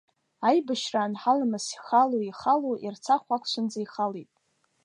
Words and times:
Аибашьраан 0.47 1.13
ҳаламыс 1.21 1.65
хало-ихало 1.85 2.71
Ерцахә 2.87 3.29
ақәцәанӡа 3.35 3.79
ихалеит. 3.85 4.31